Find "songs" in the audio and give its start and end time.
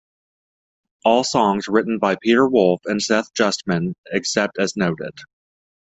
1.23-1.67